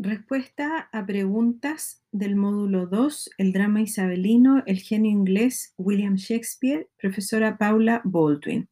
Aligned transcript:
Respuesta 0.00 0.88
a 0.92 1.06
preguntas 1.06 2.04
del 2.12 2.36
módulo 2.36 2.86
2, 2.86 3.30
el 3.36 3.52
drama 3.52 3.82
isabelino, 3.82 4.62
el 4.66 4.78
genio 4.78 5.10
inglés 5.10 5.74
William 5.76 6.14
Shakespeare, 6.14 6.88
profesora 6.98 7.58
Paula 7.58 8.00
Baldwin. 8.04 8.68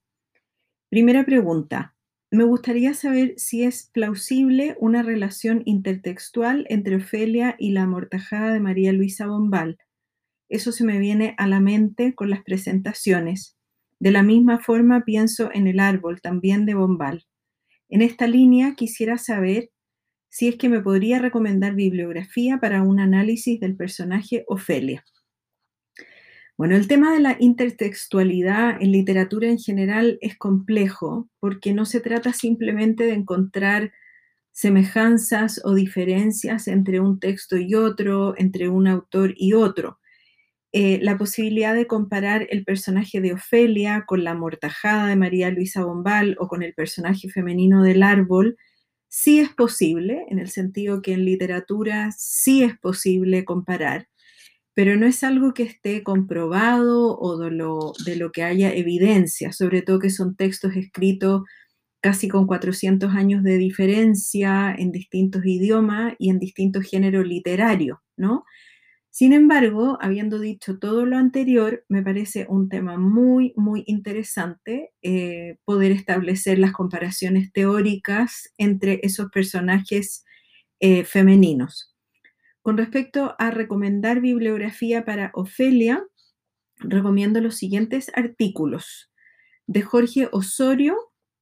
Primera 0.89 1.25
pregunta. 1.25 1.97
Me 2.31 2.45
gustaría 2.45 2.95
saber 2.95 3.35
si 3.39 3.65
es 3.65 3.91
plausible 3.93 4.77
una 4.79 5.03
relación 5.03 5.63
intertextual 5.65 6.65
entre 6.69 6.95
Ofelia 6.95 7.57
y 7.59 7.73
la 7.73 7.83
amortajada 7.83 8.53
de 8.53 8.61
María 8.61 8.93
Luisa 8.93 9.27
Bombal. 9.27 9.79
Eso 10.49 10.71
se 10.71 10.85
me 10.85 11.01
viene 11.01 11.35
a 11.39 11.49
la 11.49 11.59
mente 11.59 12.15
con 12.15 12.31
las 12.31 12.45
presentaciones. 12.45 13.57
De 13.99 14.13
la 14.13 14.23
misma 14.23 14.61
forma 14.61 15.05
pienso 15.05 15.51
en 15.53 15.67
el 15.67 15.81
árbol, 15.81 16.21
también 16.21 16.67
de 16.67 16.75
Bombal. 16.75 17.27
En 17.89 18.01
esta 18.01 18.29
línea 18.29 18.77
quisiera 18.77 19.19
saber 19.19 19.71
si 20.29 20.49
es 20.49 20.57
que 20.57 20.69
me 20.69 20.81
podría 20.81 21.19
recomendar 21.19 21.75
bibliografía 21.75 22.59
para 22.59 22.83
un 22.83 23.01
análisis 23.01 23.61
del 23.61 23.77
personaje 23.77 24.45
Ofelia. 24.49 25.05
Bueno, 26.59 26.75
el 26.75 26.89
tema 26.89 27.13
de 27.13 27.21
la 27.21 27.37
intertextualidad 27.39 28.81
en 28.81 28.93
literatura 28.93 29.49
en 29.49 29.59
general 29.59 30.19
es 30.23 30.39
complejo 30.39 31.29
porque 31.39 31.75
no 31.75 31.85
se 31.85 32.01
trata 32.01 32.33
simplemente 32.33 33.05
de 33.05 33.13
encontrar 33.13 33.93
semejanzas 34.53 35.61
o 35.65 35.75
diferencias 35.75 36.67
entre 36.67 36.99
un 36.99 37.21
texto 37.21 37.59
y 37.59 37.75
otro, 37.75 38.35
entre 38.39 38.71
un 38.71 38.89
autor 38.89 39.35
y 39.37 39.53
otro. 39.53 39.99
Eh, 40.73 40.99
la 41.03 41.19
posibilidad 41.19 41.75
de 41.75 41.87
comparar 41.87 42.47
el 42.49 42.65
personaje 42.65 43.21
de 43.21 43.35
Ofelia 43.35 44.05
con 44.07 44.25
la 44.25 44.35
mortajada 44.35 45.09
de 45.09 45.17
María 45.17 45.51
Luisa 45.51 45.85
Bombal 45.85 46.37
o 46.39 46.49
con 46.49 46.63
el 46.63 46.73
personaje 46.73 47.29
femenino 47.29 47.83
del 47.83 48.03
árbol 48.03 48.57
sí 49.17 49.41
es 49.41 49.49
posible, 49.55 50.27
en 50.29 50.39
el 50.39 50.51
sentido 50.51 51.01
que 51.01 51.15
en 51.15 51.25
literatura 51.25 52.11
sí 52.19 52.63
es 52.63 52.79
posible 52.79 53.47
comparar, 53.47 54.09
pero 54.75 54.97
no 54.97 55.07
es 55.07 55.25
algo 55.25 55.55
que 55.55 55.63
esté 55.63 56.03
comprobado 56.03 57.19
o 57.19 57.39
de 57.39 57.51
lo, 57.51 57.95
de 58.05 58.17
lo 58.17 58.31
que 58.31 58.43
haya 58.43 58.75
evidencia, 58.75 59.53
sobre 59.53 59.81
todo 59.81 60.01
que 60.01 60.11
son 60.11 60.37
textos 60.37 60.77
escritos 60.77 61.45
casi 62.03 62.29
con 62.29 62.47
400 62.47 63.15
años 63.15 63.43
de 63.43 63.57
diferencia 63.57 64.75
en 64.79 64.93
distintos 64.93 65.47
idiomas 65.47 66.15
y 66.19 66.29
en 66.29 66.39
distintos 66.39 66.85
géneros 66.85 67.27
literarios, 67.27 67.99
¿no? 68.19 68.45
Sin 69.17 69.33
embargo, 69.33 69.97
habiendo 70.03 70.39
dicho 70.39 70.79
todo 70.79 71.07
lo 71.07 71.17
anterior, 71.17 71.87
me 71.89 72.03
parece 72.03 72.45
un 72.51 72.69
tema 72.69 72.99
muy, 72.99 73.55
muy 73.57 73.83
interesante 73.87 74.93
eh, 75.01 75.57
poder 75.65 75.91
establecer 75.91 76.59
las 76.59 76.73
comparaciones 76.73 77.51
teóricas 77.51 78.53
entre 78.59 79.01
esos 79.03 79.31
personajes 79.31 80.23
eh, 80.81 81.05
femeninos. 81.05 81.97
Con 82.61 82.77
respecto 82.77 83.35
a 83.39 83.51
recomendar 83.51 84.21
bibliografía 84.21 85.07
para 85.07 85.31
Ofelia, 85.33 86.05
recomiendo 86.77 87.41
los 87.41 87.57
siguientes 87.57 88.13
artículos. 88.15 89.11
De 89.67 89.81
Jorge 89.81 90.29
Osorio, 90.31 90.95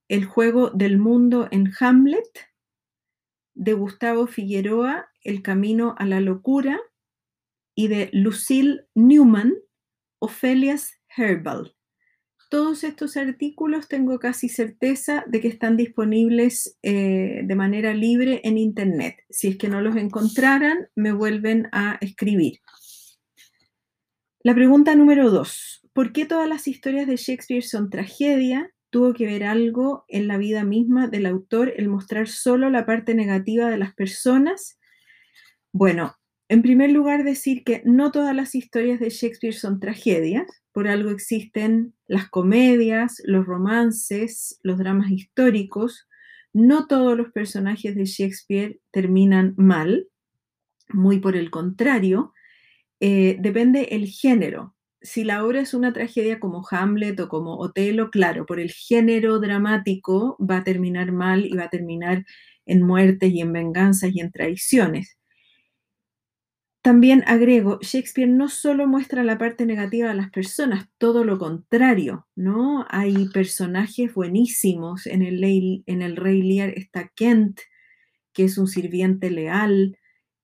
El 0.07 0.27
juego 0.27 0.71
del 0.71 0.97
mundo 0.99 1.49
en 1.51 1.73
Hamlet. 1.81 2.53
De 3.55 3.73
Gustavo 3.73 4.29
Figueroa, 4.29 5.09
El 5.25 5.43
camino 5.43 5.97
a 5.99 6.07
la 6.07 6.21
locura 6.21 6.81
y 7.75 7.89
de 7.89 8.11
Lucille 8.13 8.87
Newman, 8.95 9.55
Ophelia's 10.19 10.93
Herbal. 11.17 11.75
Todos 12.51 12.85
estos 12.85 13.17
artículos 13.17 13.89
tengo 13.89 14.19
casi 14.19 14.49
certeza 14.49 15.25
de 15.27 15.41
que 15.41 15.49
están 15.49 15.77
disponibles 15.77 16.79
eh, 16.83 17.41
de 17.45 17.55
manera 17.57 17.95
libre 17.95 18.41
en 18.45 18.59
Internet. 18.59 19.17
Si 19.29 19.49
es 19.49 19.57
que 19.57 19.69
no 19.69 19.81
los 19.81 19.97
encontraran, 19.97 20.89
me 20.95 21.13
vuelven 21.13 21.69
a 21.73 21.99
escribir. 22.01 22.61
La 24.41 24.55
pregunta 24.55 24.95
número 24.95 25.31
dos. 25.31 25.81
¿Por 25.95 26.13
qué 26.13 26.27
todas 26.27 26.49
las 26.49 26.69
historias 26.69 27.07
de 27.07 27.17
Shakespeare 27.17 27.63
son 27.63 27.91
tragedia? 27.91 28.71
¿Tuvo 28.91 29.15
que 29.15 29.27
ver 29.27 29.43
algo 29.45 30.05
en 30.07 30.29
la 30.29 30.37
vida 30.37 30.65
misma 30.65 31.09
del 31.09 31.27
autor 31.27 31.73
el 31.77 31.89
mostrar 31.89 32.29
solo 32.29 32.71
la 32.71 32.87
parte 32.87 33.15
negativa 33.15 33.71
de 33.71 33.79
las 33.79 33.95
personas? 33.95 34.79
Bueno, 35.73 36.17
en 36.49 36.63
primer 36.63 36.91
lugar, 36.91 37.25
decir 37.25 37.65
que 37.65 37.83
no 37.85 38.13
todas 38.13 38.35
las 38.35 38.55
historias 38.55 39.01
de 39.01 39.11
Shakespeare 39.11 39.55
son 39.55 39.81
tragedias, 39.81 40.47
por 40.73 40.89
algo 40.89 41.11
existen 41.11 41.95
las 42.07 42.29
comedias, 42.29 43.23
los 43.25 43.47
romances, 43.47 44.59
los 44.63 44.77
dramas 44.79 45.11
históricos. 45.11 46.07
No 46.53 46.87
todos 46.87 47.17
los 47.17 47.31
personajes 47.33 47.95
de 47.95 48.05
Shakespeare 48.05 48.81
terminan 48.91 49.55
mal, 49.57 50.09
muy 50.89 51.21
por 51.21 51.37
el 51.37 51.51
contrario. 51.51 52.33
Eh, 53.01 53.37
depende 53.41 53.89
el 53.93 54.07
género. 54.09 54.75
Si 55.01 55.25
la 55.25 55.45
obra 55.45 55.61
es 55.61 55.75
una 55.75 55.93
tragedia 55.93 56.41
como 56.41 56.63
Hamlet 56.71 57.21
o 57.21 57.29
como 57.29 57.59
Otelo, 57.59 58.11
claro, 58.11 58.47
por 58.47 58.61
el 58.61 58.71
género 58.71 59.39
dramático 59.41 60.37
va 60.41 60.59
a 60.59 60.65
terminar 60.65 61.13
mal 61.13 61.47
y 61.47 61.55
va 61.55 61.65
a 61.65 61.71
terminar 61.71 62.25
en 62.67 62.83
muertes 62.83 63.33
y 63.33 63.41
en 63.41 63.53
venganzas 63.53 64.11
y 64.15 64.21
en 64.21 64.33
traiciones. 64.33 65.17
También 66.85 67.25
agrego, 67.27 67.79
Shakespeare 67.81 68.29
no 68.29 68.51
solo 68.51 68.87
muestra 68.87 69.25
la 69.25 69.39
parte 69.39 69.65
negativa 69.65 70.09
de 70.09 70.15
las 70.17 70.31
personas, 70.31 70.87
todo 70.99 71.25
lo 71.25 71.39
contrario, 71.39 72.27
¿no? 72.37 72.85
Hay 72.91 73.31
personajes 73.31 74.13
buenísimos. 74.13 75.07
En 75.07 75.23
el, 75.23 75.41
Rey 76.17 76.43
Lear 76.43 76.69
está 76.77 77.11
Kent, 77.17 77.61
que 78.35 78.45
es 78.45 78.59
un 78.59 78.67
sirviente 78.67 79.31
leal. 79.31 79.97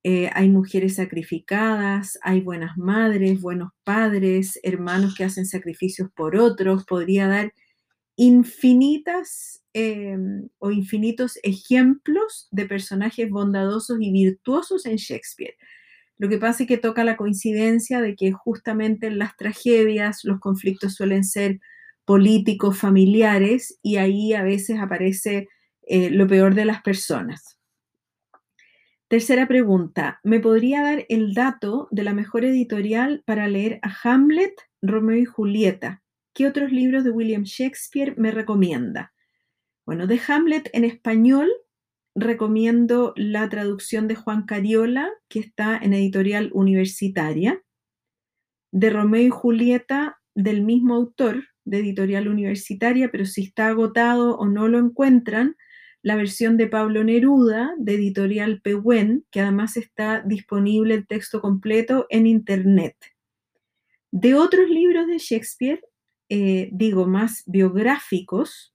Eh, 0.02 0.30
hay 0.32 0.48
mujeres 0.48 0.94
sacrificadas, 0.94 2.18
hay 2.22 2.40
buenas 2.40 2.78
madres, 2.78 3.42
buenos 3.42 3.72
padres, 3.84 4.58
hermanos 4.62 5.14
que 5.14 5.24
hacen 5.24 5.44
sacrificios 5.44 6.08
por 6.16 6.36
otros. 6.36 6.86
Podría 6.86 7.28
dar 7.28 7.52
infinitas 8.16 9.62
em, 9.74 10.48
o 10.58 10.70
infinitos 10.70 11.38
ejemplos 11.42 12.48
de 12.50 12.64
personajes 12.64 13.28
bondadosos 13.28 13.98
y 14.00 14.10
virtuosos 14.10 14.86
en 14.86 14.96
Shakespeare. 14.96 15.54
Lo 16.20 16.28
que 16.28 16.36
pasa 16.36 16.64
es 16.64 16.68
que 16.68 16.76
toca 16.76 17.02
la 17.02 17.16
coincidencia 17.16 18.02
de 18.02 18.14
que 18.14 18.30
justamente 18.30 19.06
en 19.06 19.18
las 19.18 19.38
tragedias 19.38 20.22
los 20.22 20.38
conflictos 20.38 20.94
suelen 20.94 21.24
ser 21.24 21.60
políticos, 22.04 22.76
familiares, 22.76 23.78
y 23.80 23.96
ahí 23.96 24.34
a 24.34 24.42
veces 24.42 24.80
aparece 24.80 25.48
eh, 25.80 26.10
lo 26.10 26.26
peor 26.26 26.54
de 26.54 26.66
las 26.66 26.82
personas. 26.82 27.58
Tercera 29.08 29.48
pregunta, 29.48 30.20
¿me 30.22 30.40
podría 30.40 30.82
dar 30.82 31.06
el 31.08 31.32
dato 31.32 31.88
de 31.90 32.04
la 32.04 32.12
mejor 32.12 32.44
editorial 32.44 33.22
para 33.24 33.48
leer 33.48 33.80
a 33.80 33.90
Hamlet, 34.04 34.52
Romeo 34.82 35.16
y 35.16 35.24
Julieta? 35.24 36.02
¿Qué 36.34 36.46
otros 36.46 36.70
libros 36.70 37.02
de 37.02 37.12
William 37.12 37.44
Shakespeare 37.44 38.14
me 38.18 38.30
recomienda? 38.30 39.14
Bueno, 39.86 40.06
de 40.06 40.20
Hamlet 40.28 40.68
en 40.74 40.84
español 40.84 41.48
recomiendo 42.14 43.12
la 43.16 43.48
traducción 43.48 44.08
de 44.08 44.14
Juan 44.16 44.44
Cariola, 44.44 45.10
que 45.28 45.40
está 45.40 45.76
en 45.76 45.94
editorial 45.94 46.50
universitaria, 46.52 47.62
de 48.72 48.90
Romeo 48.90 49.22
y 49.22 49.30
Julieta, 49.30 50.20
del 50.34 50.62
mismo 50.62 50.94
autor, 50.94 51.44
de 51.64 51.78
editorial 51.78 52.28
universitaria, 52.28 53.10
pero 53.10 53.24
si 53.26 53.42
está 53.42 53.68
agotado 53.68 54.36
o 54.36 54.46
no 54.46 54.68
lo 54.68 54.78
encuentran, 54.78 55.56
la 56.02 56.16
versión 56.16 56.56
de 56.56 56.66
Pablo 56.66 57.04
Neruda, 57.04 57.74
de 57.78 57.94
editorial 57.94 58.60
Pehuen, 58.62 59.26
que 59.30 59.40
además 59.40 59.76
está 59.76 60.22
disponible 60.22 60.94
el 60.94 61.06
texto 61.06 61.40
completo 61.40 62.06
en 62.08 62.26
Internet. 62.26 62.96
De 64.10 64.34
otros 64.34 64.68
libros 64.68 65.06
de 65.06 65.18
Shakespeare, 65.18 65.82
eh, 66.28 66.70
digo 66.72 67.06
más 67.06 67.42
biográficos, 67.46 68.74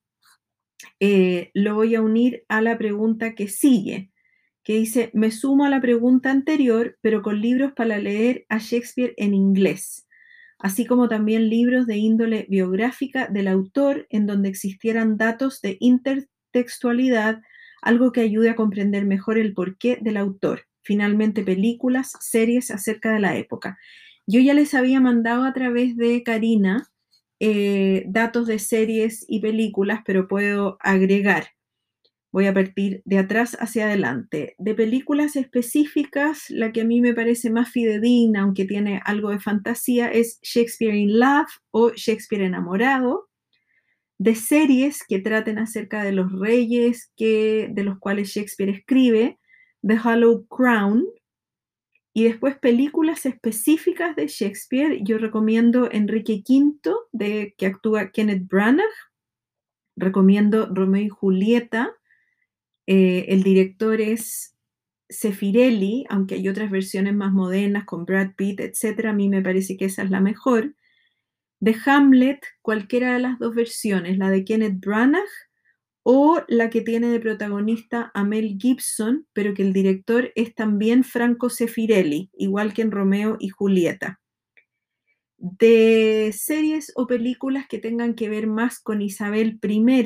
eh, 0.99 1.51
lo 1.53 1.75
voy 1.75 1.95
a 1.95 2.01
unir 2.01 2.43
a 2.47 2.61
la 2.61 2.77
pregunta 2.77 3.35
que 3.35 3.47
sigue, 3.47 4.11
que 4.63 4.73
dice, 4.73 5.11
me 5.13 5.31
sumo 5.31 5.65
a 5.65 5.69
la 5.69 5.81
pregunta 5.81 6.31
anterior, 6.31 6.97
pero 7.01 7.21
con 7.21 7.41
libros 7.41 7.73
para 7.73 7.97
leer 7.99 8.45
a 8.49 8.57
Shakespeare 8.57 9.13
en 9.17 9.33
inglés, 9.33 10.07
así 10.57 10.85
como 10.85 11.07
también 11.07 11.49
libros 11.49 11.85
de 11.85 11.97
índole 11.97 12.47
biográfica 12.49 13.27
del 13.27 13.47
autor 13.47 14.07
en 14.09 14.25
donde 14.25 14.49
existieran 14.49 15.17
datos 15.17 15.61
de 15.61 15.77
intertextualidad, 15.79 17.41
algo 17.81 18.11
que 18.11 18.21
ayude 18.21 18.49
a 18.49 18.55
comprender 18.55 19.05
mejor 19.05 19.37
el 19.37 19.53
porqué 19.53 19.99
del 20.01 20.17
autor. 20.17 20.61
Finalmente, 20.81 21.43
películas, 21.43 22.13
series 22.19 22.71
acerca 22.71 23.13
de 23.13 23.19
la 23.19 23.37
época. 23.37 23.77
Yo 24.27 24.39
ya 24.39 24.55
les 24.55 24.73
había 24.73 24.99
mandado 24.99 25.43
a 25.43 25.53
través 25.53 25.95
de 25.95 26.23
Karina 26.23 26.87
eh, 27.39 28.03
datos 28.07 28.47
de 28.47 28.59
series 28.59 29.25
y 29.27 29.39
películas, 29.39 30.01
pero 30.05 30.27
puedo 30.27 30.77
agregar. 30.79 31.49
Voy 32.31 32.47
a 32.47 32.53
partir 32.53 33.01
de 33.05 33.17
atrás 33.17 33.55
hacia 33.61 33.85
adelante. 33.85 34.55
De 34.57 34.75
películas 34.75 35.37
específicas, 35.37 36.49
la 36.49 36.73
que 36.73 36.81
a 36.81 36.85
mí 36.85 36.99
me 36.99 37.13
parece 37.13 37.49
más 37.49 37.69
fidedigna, 37.71 38.41
aunque 38.41 38.65
tiene 38.65 39.01
algo 39.05 39.29
de 39.29 39.39
fantasía, 39.39 40.11
es 40.11 40.39
Shakespeare 40.41 40.95
in 40.95 41.17
Love 41.17 41.47
o 41.71 41.91
Shakespeare 41.91 42.43
enamorado. 42.43 43.29
De 44.17 44.35
series 44.35 45.03
que 45.07 45.19
traten 45.19 45.59
acerca 45.59 46.03
de 46.03 46.11
los 46.11 46.31
reyes 46.31 47.11
que, 47.15 47.69
de 47.71 47.83
los 47.83 47.99
cuales 47.99 48.29
Shakespeare 48.29 48.69
escribe, 48.69 49.39
The 49.81 49.97
Hollow 50.03 50.45
Crown, 50.47 51.05
y 52.17 52.23
después 52.23 52.57
películas 52.57 53.25
específicas 53.25 54.15
de 54.15 54.27
Shakespeare. 54.27 55.03
Yo 55.03 55.17
recomiendo 55.17 55.89
Enrique 55.91 56.41
V, 56.47 56.95
de, 57.11 57.53
que 57.57 57.65
actúa 57.65 58.11
Kenneth 58.11 58.47
Branagh. 58.47 58.85
Recomiendo 59.97 60.65
Romeo 60.73 61.03
y 61.03 61.09
Julieta. 61.09 61.91
Eh, 62.87 63.25
el 63.27 63.43
director 63.43 63.99
es 63.99 64.55
Sefirelli, 65.09 66.05
aunque 66.07 66.35
hay 66.35 66.47
otras 66.47 66.71
versiones 66.71 67.13
más 67.13 67.33
modernas 67.33 67.83
con 67.83 68.05
Brad 68.05 68.31
Pitt, 68.37 68.61
etc. 68.61 69.07
A 69.07 69.13
mí 69.13 69.27
me 69.27 69.41
parece 69.41 69.75
que 69.75 69.83
esa 69.83 70.03
es 70.03 70.09
la 70.09 70.21
mejor. 70.21 70.73
De 71.59 71.75
Hamlet, 71.85 72.39
cualquiera 72.61 73.11
de 73.15 73.19
las 73.19 73.39
dos 73.39 73.53
versiones, 73.53 74.17
la 74.17 74.29
de 74.29 74.45
Kenneth 74.45 74.79
Branagh 74.79 75.27
o 76.07 76.43
la 76.47 76.69
que 76.69 76.81
tiene 76.81 77.07
de 77.07 77.19
protagonista 77.19 78.11
a 78.13 78.23
Mel 78.23 78.57
Gibson, 78.59 79.25
pero 79.33 79.55
que 79.55 79.63
el 79.63 79.73
director 79.73 80.31
es 80.35 80.53
también 80.53 81.03
Franco 81.03 81.49
Sefirelli, 81.49 82.29
igual 82.37 82.75
que 82.75 82.83
en 82.83 82.91
Romeo 82.91 83.37
y 83.39 83.49
Julieta. 83.49 84.19
De 85.37 86.31
series 86.37 86.91
o 86.95 87.07
películas 87.07 87.65
que 87.67 87.79
tengan 87.79 88.13
que 88.13 88.29
ver 88.29 88.45
más 88.45 88.79
con 88.79 89.01
Isabel 89.01 89.59
I, 89.63 90.05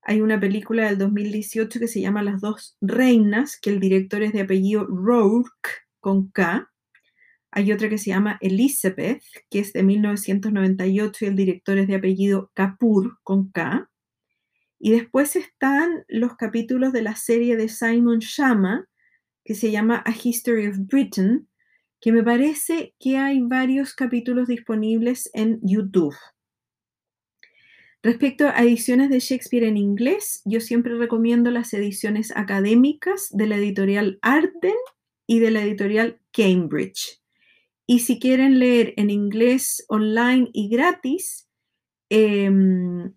hay 0.00 0.22
una 0.22 0.40
película 0.40 0.86
del 0.86 0.96
2018 0.96 1.78
que 1.78 1.88
se 1.88 2.00
llama 2.00 2.22
Las 2.22 2.40
dos 2.40 2.78
reinas, 2.80 3.58
que 3.60 3.68
el 3.68 3.80
director 3.80 4.22
es 4.22 4.32
de 4.32 4.40
apellido 4.40 4.86
Rourke, 4.86 5.68
con 6.00 6.28
K. 6.30 6.70
Hay 7.50 7.70
otra 7.70 7.90
que 7.90 7.98
se 7.98 8.08
llama 8.08 8.38
Elizabeth, 8.40 9.22
que 9.50 9.58
es 9.58 9.74
de 9.74 9.82
1998 9.82 11.26
y 11.26 11.28
el 11.28 11.36
director 11.36 11.76
es 11.76 11.86
de 11.86 11.96
apellido 11.96 12.50
Kapoor, 12.54 13.18
con 13.22 13.50
K. 13.50 13.90
Y 14.84 14.90
después 14.90 15.36
están 15.36 16.04
los 16.08 16.34
capítulos 16.34 16.92
de 16.92 17.02
la 17.02 17.14
serie 17.14 17.56
de 17.56 17.68
Simon 17.68 18.18
Shama, 18.18 18.88
que 19.44 19.54
se 19.54 19.70
llama 19.70 20.02
A 20.04 20.10
History 20.10 20.66
of 20.66 20.76
Britain, 20.76 21.48
que 22.00 22.10
me 22.10 22.24
parece 22.24 22.92
que 22.98 23.16
hay 23.16 23.40
varios 23.42 23.94
capítulos 23.94 24.48
disponibles 24.48 25.30
en 25.34 25.60
YouTube. 25.62 26.16
Respecto 28.02 28.48
a 28.48 28.60
ediciones 28.60 29.08
de 29.08 29.20
Shakespeare 29.20 29.68
en 29.68 29.76
inglés, 29.76 30.42
yo 30.44 30.58
siempre 30.58 30.96
recomiendo 30.96 31.52
las 31.52 31.72
ediciones 31.74 32.36
académicas 32.36 33.28
de 33.30 33.46
la 33.46 33.58
editorial 33.58 34.18
Arden 34.20 34.74
y 35.28 35.38
de 35.38 35.52
la 35.52 35.62
editorial 35.62 36.18
Cambridge. 36.32 37.22
Y 37.86 38.00
si 38.00 38.18
quieren 38.18 38.58
leer 38.58 38.94
en 38.96 39.10
inglés 39.10 39.84
online 39.86 40.50
y 40.52 40.68
gratis, 40.68 41.48
em, 42.08 43.14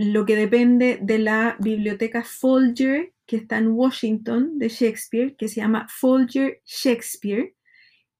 lo 0.00 0.26
que 0.26 0.36
depende 0.36 1.00
de 1.02 1.18
la 1.18 1.56
biblioteca 1.58 2.22
Folger, 2.22 3.12
que 3.26 3.34
está 3.34 3.58
en 3.58 3.72
Washington, 3.72 4.56
de 4.56 4.68
Shakespeare, 4.68 5.34
que 5.36 5.48
se 5.48 5.60
llama 5.60 5.88
Folger 5.90 6.60
Shakespeare, 6.64 7.56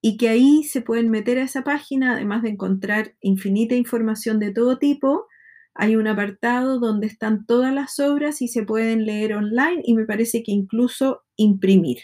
y 0.01 0.17
que 0.17 0.29
ahí 0.29 0.65
se 0.65 0.81
pueden 0.83 1.09
meter 1.09 1.39
a 1.39 1.45
esa 1.45 1.63
página, 1.63 2.15
además 2.15 2.43
de 2.43 2.49
encontrar 2.49 3.15
infinita 3.21 3.77
información 3.77 4.41
de 4.41 4.53
todo 4.53 4.81
tipo. 4.81 5.29
Hay 5.73 5.95
un 5.95 6.09
apartado 6.09 6.81
donde 6.81 7.07
están 7.07 7.47
todas 7.47 7.73
las 7.73 8.01
obras 8.01 8.43
y 8.43 8.49
se 8.49 8.65
pueden 8.65 9.07
leer 9.07 9.35
online 9.35 9.81
y 9.85 9.95
me 9.95 10.05
parece 10.05 10.43
que 10.43 10.51
incluso 10.51 11.23
imprimir. 11.37 11.99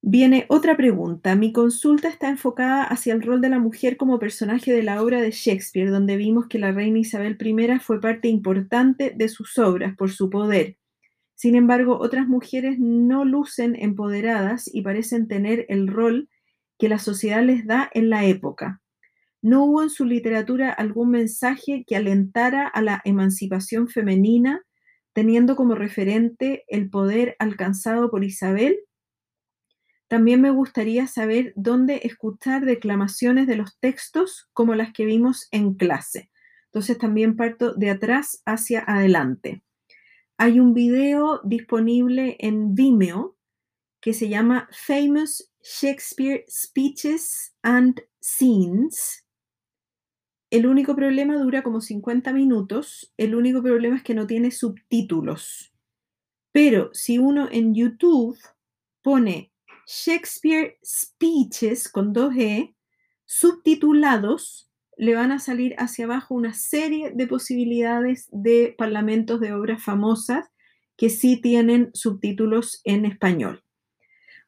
Viene 0.00 0.46
otra 0.48 0.76
pregunta. 0.76 1.34
Mi 1.34 1.52
consulta 1.52 2.08
está 2.08 2.28
enfocada 2.28 2.84
hacia 2.84 3.12
el 3.14 3.22
rol 3.22 3.40
de 3.40 3.48
la 3.48 3.58
mujer 3.58 3.96
como 3.96 4.20
personaje 4.20 4.72
de 4.72 4.84
la 4.84 5.02
obra 5.02 5.20
de 5.20 5.32
Shakespeare, 5.32 5.90
donde 5.90 6.16
vimos 6.16 6.46
que 6.46 6.60
la 6.60 6.70
reina 6.70 7.00
Isabel 7.00 7.36
I 7.40 7.78
fue 7.80 8.00
parte 8.00 8.28
importante 8.28 9.12
de 9.16 9.28
sus 9.28 9.58
obras 9.58 9.96
por 9.96 10.10
su 10.10 10.30
poder. 10.30 10.76
Sin 11.34 11.56
embargo, 11.56 11.98
otras 11.98 12.28
mujeres 12.28 12.78
no 12.78 13.24
lucen 13.24 13.76
empoderadas 13.76 14.72
y 14.72 14.82
parecen 14.82 15.26
tener 15.26 15.66
el 15.68 15.88
rol 15.88 16.28
que 16.78 16.88
la 16.88 16.98
sociedad 17.00 17.42
les 17.42 17.66
da 17.66 17.90
en 17.92 18.08
la 18.08 18.24
época. 18.24 18.80
¿No 19.42 19.64
hubo 19.64 19.82
en 19.82 19.90
su 19.90 20.04
literatura 20.04 20.70
algún 20.72 21.10
mensaje 21.10 21.84
que 21.86 21.96
alentara 21.96 22.66
a 22.66 22.82
la 22.82 23.00
emancipación 23.04 23.88
femenina, 23.88 24.62
teniendo 25.12 25.56
como 25.56 25.74
referente 25.74 26.64
el 26.68 26.88
poder 26.88 27.34
alcanzado 27.40 28.10
por 28.10 28.24
Isabel? 28.24 28.78
También 30.08 30.40
me 30.40 30.50
gustaría 30.50 31.06
saber 31.06 31.52
dónde 31.54 32.00
escuchar 32.04 32.64
declamaciones 32.64 33.46
de 33.46 33.56
los 33.56 33.78
textos 33.78 34.48
como 34.54 34.74
las 34.74 34.92
que 34.92 35.04
vimos 35.04 35.48
en 35.50 35.74
clase. 35.74 36.30
Entonces 36.66 36.98
también 36.98 37.36
parto 37.36 37.74
de 37.74 37.90
atrás 37.90 38.42
hacia 38.46 38.82
adelante. 38.86 39.62
Hay 40.38 40.60
un 40.60 40.72
video 40.72 41.40
disponible 41.44 42.36
en 42.40 42.74
Vimeo 42.74 43.36
que 44.00 44.14
se 44.14 44.28
llama 44.28 44.68
Famous 44.72 45.52
Shakespeare 45.62 46.44
Speeches 46.48 47.54
and 47.62 48.00
Scenes. 48.20 49.26
El 50.50 50.66
único 50.66 50.94
problema 50.94 51.36
dura 51.36 51.62
como 51.62 51.80
50 51.80 52.32
minutos. 52.32 53.12
El 53.18 53.34
único 53.34 53.62
problema 53.62 53.96
es 53.96 54.02
que 54.02 54.14
no 54.14 54.26
tiene 54.26 54.50
subtítulos. 54.50 55.74
Pero 56.52 56.90
si 56.94 57.18
uno 57.18 57.48
en 57.50 57.74
YouTube 57.74 58.38
pone 59.02 59.52
Shakespeare 59.88 60.76
Speeches 60.84 61.88
con 61.88 62.12
dos 62.12 62.34
E, 62.36 62.74
subtitulados, 63.24 64.70
le 64.98 65.14
van 65.14 65.32
a 65.32 65.38
salir 65.38 65.74
hacia 65.78 66.04
abajo 66.04 66.34
una 66.34 66.52
serie 66.52 67.12
de 67.14 67.26
posibilidades 67.26 68.28
de 68.30 68.74
parlamentos 68.76 69.40
de 69.40 69.54
obras 69.54 69.82
famosas 69.82 70.44
que 70.98 71.08
sí 71.08 71.40
tienen 71.40 71.90
subtítulos 71.94 72.82
en 72.84 73.06
español. 73.06 73.64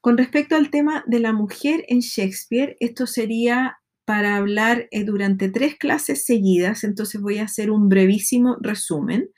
Con 0.02 0.18
respecto 0.18 0.56
al 0.56 0.70
tema 0.70 1.04
de 1.06 1.20
la 1.20 1.32
mujer 1.32 1.84
en 1.88 2.00
Shakespeare, 2.00 2.76
esto 2.80 3.06
sería 3.06 3.78
para 4.04 4.36
hablar 4.36 4.88
eh, 4.90 5.04
durante 5.04 5.48
tres 5.48 5.76
clases 5.78 6.26
seguidas, 6.26 6.84
entonces 6.84 7.20
voy 7.20 7.38
a 7.38 7.44
hacer 7.44 7.70
un 7.70 7.88
brevísimo 7.88 8.56
resumen. 8.60 9.30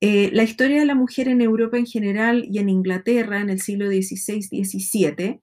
Eh, 0.00 0.30
la 0.32 0.44
historia 0.44 0.78
de 0.78 0.86
la 0.86 0.94
mujer 0.94 1.28
en 1.28 1.40
Europa 1.40 1.76
en 1.76 1.86
general 1.86 2.46
y 2.50 2.58
en 2.58 2.68
Inglaterra 2.68 3.40
en 3.40 3.50
el 3.50 3.60
siglo 3.60 3.88
XVI-XVII 3.88 5.40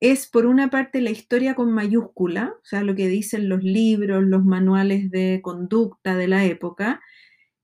es, 0.00 0.26
por 0.26 0.46
una 0.46 0.68
parte, 0.70 1.00
la 1.00 1.10
historia 1.10 1.54
con 1.54 1.72
mayúscula, 1.72 2.54
o 2.56 2.64
sea, 2.64 2.82
lo 2.82 2.94
que 2.94 3.08
dicen 3.08 3.48
los 3.48 3.62
libros, 3.62 4.24
los 4.24 4.44
manuales 4.44 5.10
de 5.10 5.40
conducta 5.42 6.16
de 6.16 6.28
la 6.28 6.44
época, 6.44 7.00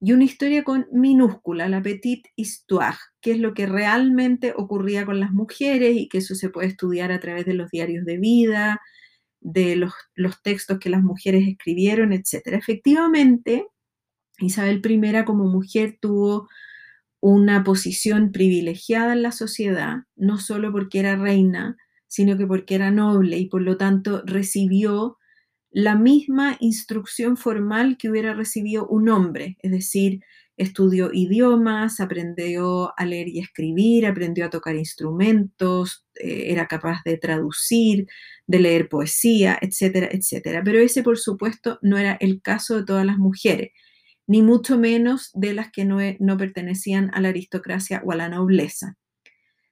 y 0.01 0.13
una 0.13 0.25
historia 0.25 0.65
con 0.65 0.87
minúscula, 0.93 1.69
la 1.69 1.83
petite 1.83 2.31
histoire, 2.37 2.97
que 3.21 3.33
es 3.33 3.39
lo 3.39 3.53
que 3.55 3.67
realmente 3.67 4.55
ocurría 4.57 5.05
con 5.05 5.21
las 5.21 5.33
mujeres 5.33 5.97
y 5.97 6.09
que 6.09 6.19
eso 6.19 6.35
se 6.35 6.49
puede 6.49 6.69
estudiar 6.69 7.13
a 7.13 7.21
través 7.21 7.45
de 7.45 7.55
los 7.55 7.71
diarios 7.71 8.07
de 8.07 8.19
vida, 8.19 8.81
de 9.41 9.77
los, 9.77 9.93
los 10.15 10.43
textos 10.43 10.79
que 10.79 10.91
las 10.91 11.03
mujeres 11.03 11.47
escribieron, 11.47 12.13
etc. 12.13 12.57
Efectivamente, 12.57 13.67
Isabel 14.41 14.83
I 14.85 15.25
como 15.25 15.45
mujer 15.45 15.99
tuvo 16.01 16.49
una 17.21 17.65
posición 17.65 18.33
privilegiada 18.33 19.13
en 19.13 19.23
la 19.23 19.33
sociedad, 19.33 20.05
no 20.17 20.39
solo 20.39 20.73
porque 20.73 21.01
era 21.01 21.17
reina, 21.17 21.77
sino 22.09 22.37
que 22.37 22.47
porque 22.47 22.75
era 22.75 22.91
noble 22.91 23.39
y 23.39 23.47
por 23.47 23.63
lo 23.63 23.77
tanto 23.77 24.23
recibió 24.27 25.19
la 25.71 25.95
misma 25.95 26.57
instrucción 26.61 27.37
formal 27.37 27.97
que 27.97 28.11
hubiera 28.11 28.35
recibido 28.35 28.89
un 28.89 29.09
hombre, 29.09 29.57
es 29.63 29.71
decir, 29.71 30.21
estudió 30.57 31.11
idiomas, 31.13 32.01
aprendió 32.01 32.93
a 32.99 33.07
leer 33.07 33.29
y 33.29 33.39
escribir, 33.39 34.05
aprendió 34.07 34.47
a 34.47 34.51
tocar 34.51 34.77
instrumentos, 34.77 36.05
eh, 36.17 36.47
era 36.49 36.67
capaz 36.67 37.03
de 37.05 37.17
traducir, 37.17 38.07
de 38.47 38.59
leer 38.59 38.89
poesía, 38.89 39.59
etcétera, 39.63 40.09
etcétera. 40.11 40.63
Pero 40.65 40.81
ese, 40.81 41.03
por 41.03 41.19
supuesto, 41.19 41.79
no 41.83 41.97
era 41.97 42.15
el 42.21 42.43
caso 42.43 42.77
de 42.77 42.85
todas 42.85 43.07
las 43.07 43.17
mujeres 43.17 43.71
ni 44.31 44.43
mucho 44.43 44.79
menos 44.79 45.33
de 45.35 45.53
las 45.55 45.73
que 45.73 45.85
no, 45.85 46.01
e, 46.01 46.17
no 46.21 46.37
pertenecían 46.37 47.11
a 47.15 47.21
la 47.21 47.31
aristocracia 47.31 48.01
o 48.05 48.13
a 48.13 48.15
la 48.15 48.29
nobleza. 48.29 48.97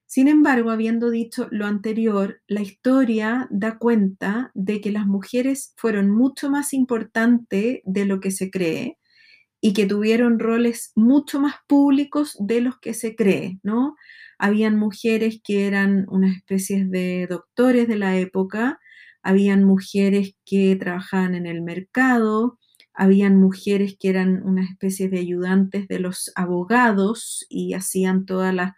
Sin 0.05 0.27
embargo, 0.27 0.71
habiendo 0.71 1.11
dicho 1.11 1.47
lo 1.53 1.65
anterior, 1.65 2.43
la 2.49 2.61
historia 2.63 3.47
da 3.53 3.79
cuenta 3.79 4.51
de 4.55 4.81
que 4.81 4.91
las 4.91 5.07
mujeres 5.07 5.75
fueron 5.77 6.11
mucho 6.11 6.51
más 6.51 6.73
importantes 6.73 7.83
de 7.85 8.05
lo 8.05 8.19
que 8.19 8.33
se 8.33 8.51
cree 8.51 8.99
y 9.61 9.75
que 9.75 9.87
tuvieron 9.87 10.41
roles 10.41 10.91
mucho 10.97 11.39
más 11.39 11.55
públicos 11.69 12.37
de 12.41 12.61
los 12.61 12.81
que 12.81 12.95
se 12.95 13.15
cree, 13.15 13.61
¿no? 13.63 13.95
Habían 14.41 14.77
mujeres 14.77 15.41
que 15.45 15.69
eran 15.69 16.05
unas 16.09 16.37
especies 16.37 16.91
de 16.91 17.29
doctores 17.31 17.87
de 17.87 17.97
la 17.97 18.19
época, 18.19 18.81
habían 19.23 19.63
mujeres 19.63 20.35
que 20.45 20.75
trabajaban 20.75 21.37
en 21.37 21.47
el 21.47 21.63
mercado, 21.63 22.59
habían 22.99 23.37
mujeres 23.37 23.97
que 23.97 24.09
eran 24.09 24.43
una 24.45 24.65
especie 24.65 25.09
de 25.09 25.21
ayudantes 25.21 25.87
de 25.87 26.01
los 26.01 26.33
abogados 26.35 27.47
y 27.49 27.75
hacían 27.75 28.27
todas 28.27 28.53
las, 28.53 28.73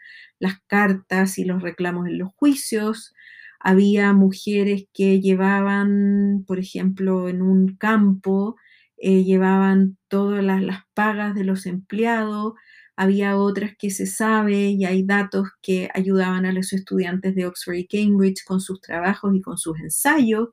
cartas 0.66 1.38
y 1.38 1.44
los 1.44 1.62
reclamos 1.62 2.06
en 2.06 2.18
los 2.18 2.30
juicios. 2.34 3.14
Había 3.60 4.12
mujeres 4.12 4.84
que 4.92 5.22
llevaban, 5.22 6.44
por 6.46 6.58
ejemplo, 6.58 7.30
en 7.30 7.40
un 7.40 7.76
campo, 7.76 8.56
eh, 8.98 9.24
llevaban 9.24 9.96
todas 10.08 10.44
las, 10.44 10.62
las 10.62 10.82
pagas 10.92 11.34
de 11.34 11.44
los 11.44 11.64
empleados. 11.64 12.52
había 12.96 13.38
otras 13.38 13.72
que 13.78 13.88
se 13.88 14.04
sabe 14.04 14.68
y 14.68 14.84
hay 14.84 15.02
datos 15.02 15.48
que 15.62 15.88
ayudaban 15.94 16.44
a 16.44 16.52
los 16.52 16.74
estudiantes 16.74 17.34
de 17.34 17.46
Oxford 17.46 17.76
y 17.76 17.86
Cambridge 17.86 18.44
con 18.44 18.60
sus 18.60 18.82
trabajos 18.82 19.34
y 19.34 19.40
con 19.40 19.56
sus 19.56 19.80
ensayos. 19.80 20.50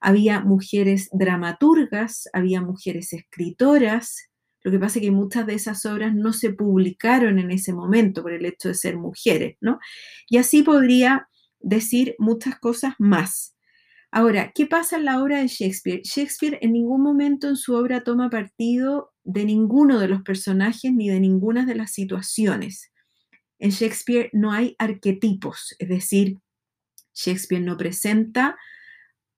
Había 0.00 0.40
mujeres 0.40 1.08
dramaturgas, 1.12 2.28
había 2.32 2.60
mujeres 2.60 3.12
escritoras. 3.12 4.28
Lo 4.62 4.70
que 4.70 4.78
pasa 4.78 4.98
es 4.98 5.04
que 5.04 5.10
muchas 5.10 5.46
de 5.46 5.54
esas 5.54 5.84
obras 5.86 6.14
no 6.14 6.32
se 6.32 6.52
publicaron 6.52 7.38
en 7.38 7.50
ese 7.50 7.72
momento 7.72 8.22
por 8.22 8.32
el 8.32 8.44
hecho 8.44 8.68
de 8.68 8.74
ser 8.74 8.96
mujeres, 8.96 9.56
¿no? 9.60 9.78
Y 10.28 10.38
así 10.38 10.62
podría 10.62 11.28
decir 11.60 12.14
muchas 12.18 12.58
cosas 12.58 12.94
más. 12.98 13.54
Ahora, 14.10 14.52
¿qué 14.54 14.66
pasa 14.66 14.96
en 14.96 15.04
la 15.04 15.22
obra 15.22 15.38
de 15.38 15.48
Shakespeare? 15.48 16.00
Shakespeare 16.02 16.58
en 16.62 16.72
ningún 16.72 17.02
momento 17.02 17.48
en 17.48 17.56
su 17.56 17.74
obra 17.74 18.02
toma 18.04 18.30
partido 18.30 19.12
de 19.22 19.44
ninguno 19.44 20.00
de 20.00 20.08
los 20.08 20.22
personajes 20.22 20.92
ni 20.92 21.10
de 21.10 21.20
ninguna 21.20 21.66
de 21.66 21.74
las 21.74 21.92
situaciones. 21.92 22.90
En 23.58 23.70
Shakespeare 23.70 24.30
no 24.32 24.52
hay 24.52 24.76
arquetipos, 24.78 25.74
es 25.78 25.88
decir, 25.88 26.38
Shakespeare 27.12 27.62
no 27.62 27.76
presenta 27.76 28.56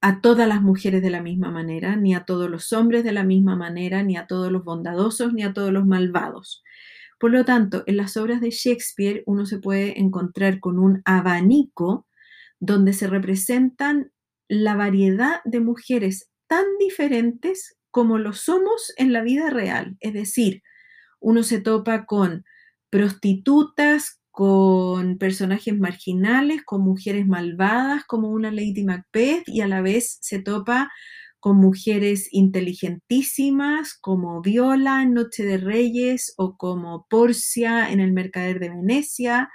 a 0.01 0.21
todas 0.21 0.49
las 0.49 0.63
mujeres 0.63 1.03
de 1.03 1.11
la 1.11 1.23
misma 1.23 1.51
manera, 1.51 1.97
ni 1.97 2.15
a 2.15 2.25
todos 2.25 2.51
los 2.51 2.73
hombres 2.73 3.05
de 3.05 3.13
la 3.13 3.25
misma 3.25 3.57
manera, 3.57 4.03
ni 4.03 4.17
a 4.17 4.27
todos 4.27 4.51
los 4.51 4.65
bondadosos, 4.65 5.33
ni 5.33 5.43
a 5.43 5.53
todos 5.53 5.73
los 5.73 5.87
malvados. 5.87 6.63
Por 7.19 7.33
lo 7.33 7.45
tanto, 7.45 7.85
en 7.87 7.99
las 7.99 8.17
obras 8.17 8.41
de 8.41 8.51
Shakespeare 8.51 9.23
uno 9.27 9.45
se 9.45 9.59
puede 9.59 10.01
encontrar 10.01 10.59
con 10.59 10.79
un 10.79 11.03
abanico 11.05 12.07
donde 12.61 12.95
se 12.95 13.09
representan 13.09 14.11
la 14.49 14.75
variedad 14.75 15.41
de 15.45 15.61
mujeres 15.61 16.31
tan 16.47 16.65
diferentes 16.79 17.77
como 17.91 18.19
lo 18.19 18.33
somos 18.33 18.93
en 18.97 19.13
la 19.13 19.23
vida 19.23 19.51
real. 19.51 19.97
Es 20.01 20.15
decir, 20.15 20.63
uno 21.21 21.43
se 21.43 21.61
topa 21.61 22.07
con 22.07 22.45
prostitutas, 22.89 24.20
con 24.41 25.19
personajes 25.19 25.79
marginales, 25.79 26.63
con 26.65 26.81
mujeres 26.81 27.27
malvadas 27.27 28.05
como 28.07 28.31
una 28.31 28.51
Lady 28.51 28.85
Macbeth 28.85 29.47
y 29.47 29.61
a 29.61 29.69
la 29.69 29.83
vez 29.83 30.17
se 30.23 30.39
topa 30.39 30.91
con 31.41 31.59
mujeres 31.59 32.27
inteligentísimas 32.33 33.93
como 34.01 34.41
Viola 34.41 35.03
en 35.03 35.13
Noche 35.13 35.45
de 35.45 35.59
Reyes 35.59 36.33
o 36.39 36.57
como 36.57 37.07
Porcia 37.11 37.91
en 37.91 38.01
El 38.01 38.15
Mercader 38.15 38.61
de 38.61 38.71
Venecia 38.71 39.51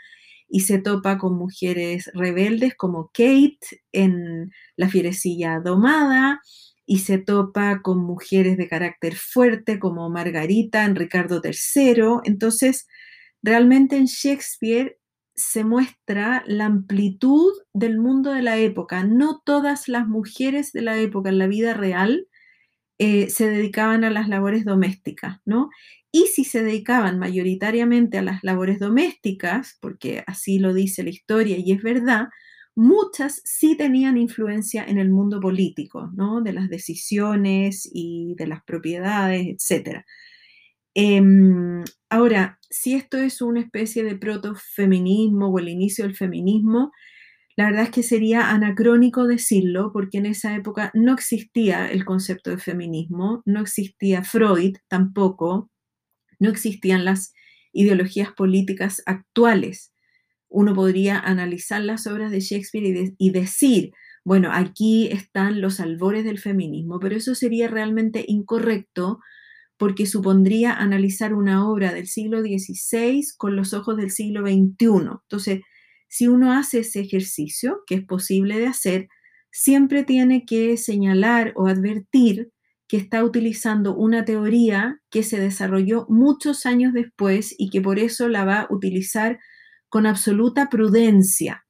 y 0.48 0.60
se 0.60 0.78
topa 0.78 1.18
con 1.18 1.36
mujeres 1.36 2.12
rebeldes 2.14 2.76
como 2.76 3.08
Kate 3.08 3.82
en 3.92 4.52
La 4.76 4.88
Fierecilla 4.88 5.62
Domada 5.62 6.42
y 6.86 7.00
se 7.00 7.18
topa 7.18 7.82
con 7.82 8.06
mujeres 8.06 8.56
de 8.56 8.68
carácter 8.68 9.16
fuerte 9.16 9.80
como 9.80 10.12
Margarita 10.12 10.86
en 10.86 10.96
Ricardo 10.96 11.42
III. 11.44 12.20
Entonces, 12.26 12.86
realmente 13.46 13.96
en 13.98 14.06
Shakespeare 14.06 14.98
se 15.36 15.64
muestra 15.64 16.44
la 16.48 16.66
amplitud 16.66 17.52
del 17.74 18.00
mundo 18.00 18.32
de 18.32 18.42
la 18.42 18.58
época. 18.58 19.04
No 19.04 19.42
todas 19.46 19.88
las 19.88 20.08
mujeres 20.08 20.72
de 20.72 20.82
la 20.82 20.98
época 20.98 21.30
en 21.30 21.38
la 21.38 21.48
vida 21.48 21.74
real 21.74 22.28
eh, 22.98 23.30
se 23.30 23.50
dedicaban 23.50 24.04
a 24.04 24.10
las 24.10 24.30
labores 24.30 24.66
domésticas, 24.66 25.40
¿no? 25.46 25.70
Y 26.12 26.28
si 26.28 26.46
se 26.46 26.64
dedicaban 26.64 27.20
mayoritariamente 27.20 28.18
a 28.18 28.22
las 28.24 28.44
labores 28.44 28.80
domésticas, 28.80 29.78
porque 29.82 30.24
así 30.28 30.60
lo 30.60 30.74
dice 30.74 31.04
la 31.04 31.10
historia 31.10 31.58
y 31.58 31.74
es 31.74 31.84
verdad, 31.84 32.30
muchas 32.74 33.42
sí 33.46 33.76
tenían 33.78 34.18
influencia 34.18 34.84
en 34.86 34.98
el 34.98 35.10
mundo 35.10 35.40
político, 35.42 36.10
¿no? 36.16 36.42
De 36.42 36.54
las 36.54 36.70
decisiones 36.70 37.90
y 37.94 38.34
de 38.38 38.48
las 38.48 38.64
propiedades, 38.64 39.46
etc. 39.46 40.06
Em, 40.96 41.84
ahora, 42.10 42.58
si 42.70 42.96
esto 42.96 43.18
es 43.18 43.42
una 43.42 43.60
especie 43.60 44.04
de 44.04 44.16
protofeminismo 44.16 45.50
o 45.50 45.60
el 45.60 45.68
inicio 45.68 46.06
del 46.06 46.16
feminismo, 46.16 46.92
la 47.58 47.66
verdad 47.66 47.84
es 47.84 47.90
que 47.92 48.04
sería 48.04 48.50
anacrónico 48.52 49.28
decirlo 49.28 49.92
porque 49.94 50.18
en 50.20 50.26
esa 50.26 50.56
época 50.56 50.92
no 50.94 51.14
existía 51.14 51.90
el 51.92 52.06
concepto 52.06 52.50
de 52.50 52.58
feminismo, 52.58 53.44
no 53.46 53.62
existía 53.62 54.24
Freud 54.24 54.78
tampoco, 54.88 55.70
no 56.40 56.50
existían 56.50 57.06
las 57.06 57.34
ideologías 57.74 58.32
políticas 58.32 59.02
actuales. 59.06 59.94
Uno 60.50 60.74
podría 60.74 61.20
analizar 61.20 61.82
las 61.82 62.08
obras 62.08 62.32
de 62.32 62.40
Shakespeare 62.40 63.14
y, 63.18 63.32
decir, 63.32 63.92
bueno, 64.24 64.52
aquí 64.54 65.10
están 65.12 65.60
los 65.60 65.82
albores 65.82 66.24
del 66.24 66.40
feminismo, 66.40 67.00
pero 67.00 67.18
eso 67.18 67.36
sería 67.36 67.68
realmente 67.68 68.24
incorrecto 68.28 69.20
porque 69.78 70.06
supondría 70.06 70.74
analizar 70.74 71.34
una 71.34 71.68
obra 71.70 71.94
del 71.94 72.08
siglo 72.08 72.42
XVI 72.42 73.24
con 73.38 73.56
los 73.56 73.74
ojos 73.74 73.98
del 73.98 74.12
siglo 74.12 74.42
XXI. 74.42 75.20
Entonces, 75.24 75.62
si 76.08 76.28
uno 76.28 76.54
hace 76.54 76.80
ese 76.80 77.02
ejercicio, 77.02 77.82
que 77.88 77.96
es 77.96 78.06
posible 78.06 78.58
de 78.58 78.68
hacer, 78.68 79.08
siempre 79.52 80.04
tiene 80.04 80.46
que 80.46 80.78
señalar 80.78 81.54
o 81.56 81.68
advertir 81.68 82.52
que 82.88 82.98
está 82.98 83.24
utilizando 83.24 83.96
una 83.96 84.26
teoría 84.26 85.02
que 85.10 85.24
se 85.24 85.40
desarrolló 85.40 86.06
muchos 86.08 86.66
años 86.66 86.94
después 86.94 87.56
y 87.58 87.70
que 87.70 87.82
por 87.82 88.00
eso 88.00 88.30
la 88.30 88.46
va 88.46 88.62
a 88.62 88.68
utilizar 88.70 89.40
con 89.90 90.06
absoluta 90.06 90.70
prudencia, 90.70 91.65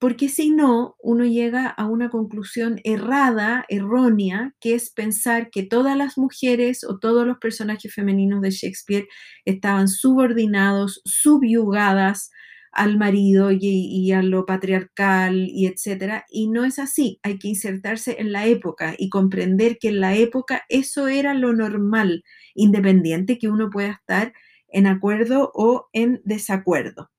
porque 0.00 0.30
si 0.30 0.50
no, 0.50 0.96
uno 1.02 1.26
llega 1.26 1.68
a 1.68 1.86
una 1.86 2.08
conclusión 2.08 2.80
errada, 2.84 3.66
errónea, 3.68 4.54
que 4.58 4.74
es 4.74 4.90
pensar 4.90 5.50
que 5.50 5.62
todas 5.62 5.94
las 5.96 6.16
mujeres 6.16 6.84
o 6.84 6.98
todos 6.98 7.26
los 7.26 7.36
personajes 7.38 7.94
femeninos 7.94 8.40
de 8.40 8.50
Shakespeare 8.50 9.06
estaban 9.44 9.88
subordinados, 9.88 11.02
subyugadas 11.04 12.30
al 12.72 12.96
marido 12.96 13.50
y, 13.52 14.10
a 14.12 14.22
lo 14.22 14.46
patriarcal 14.46 15.48
y 15.50 15.66
etcétera. 15.66 16.24
Y 16.30 16.48
no 16.48 16.64
es 16.64 16.78
así. 16.78 17.20
Hay 17.22 17.38
que 17.38 17.48
insertarse 17.48 18.16
en 18.20 18.32
la 18.32 18.46
época 18.46 18.94
y 18.96 19.10
comprender 19.10 19.76
que 19.78 19.88
en 19.88 20.00
la 20.00 20.16
época 20.16 20.64
eso 20.70 21.08
era 21.08 21.34
lo 21.34 21.52
normal, 21.52 22.24
independiente 22.54 23.38
que 23.38 23.48
uno 23.48 23.68
pueda 23.68 23.90
estar 23.90 24.32
en 24.68 24.86
acuerdo 24.86 25.50
o 25.54 25.88
en 25.92 26.22
desacuerdo 26.24 27.10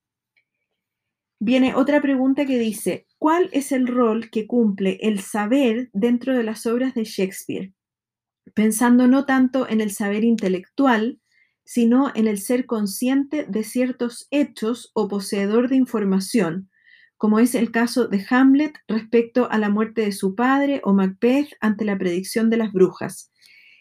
viene 1.41 1.73
otra 1.73 2.01
pregunta 2.01 2.45
que 2.45 2.59
dice, 2.59 3.07
¿cuál 3.17 3.49
es 3.51 3.71
el 3.71 3.87
rol 3.87 4.29
que 4.29 4.45
cumple 4.45 4.99
el 5.01 5.21
saber 5.21 5.89
dentro 5.91 6.37
de 6.37 6.43
las 6.43 6.67
obras 6.67 6.93
de 6.93 7.03
Shakespeare? 7.03 7.73
Pensando 8.53 9.07
no 9.07 9.25
tanto 9.25 9.67
en 9.67 9.81
el 9.81 9.89
saber 9.89 10.23
intelectual, 10.23 11.19
sino 11.63 12.11
en 12.13 12.27
el 12.27 12.37
ser 12.37 12.67
consciente 12.67 13.45
de 13.49 13.63
ciertos 13.63 14.27
hechos 14.29 14.91
o 14.93 15.07
poseedor 15.07 15.67
de 15.67 15.77
información, 15.77 16.69
como 17.17 17.39
es 17.39 17.55
el 17.55 17.71
caso 17.71 18.07
de 18.07 18.23
Hamlet 18.29 18.75
respecto 18.87 19.49
a 19.49 19.57
la 19.57 19.69
muerte 19.69 20.01
de 20.01 20.11
su 20.11 20.35
padre 20.35 20.79
o 20.83 20.93
Macbeth 20.93 21.49
ante 21.59 21.85
la 21.85 21.97
predicción 21.97 22.51
de 22.51 22.57
las 22.57 22.71
brujas. 22.71 23.31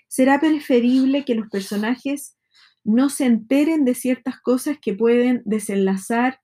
Será 0.08 0.40
preferible 0.40 1.26
que 1.26 1.34
los 1.34 1.48
personajes 1.48 2.38
no 2.84 3.10
se 3.10 3.26
enteren 3.26 3.84
de 3.84 3.94
ciertas 3.94 4.40
cosas 4.40 4.78
que 4.80 4.94
pueden 4.94 5.42
desenlazar 5.44 6.39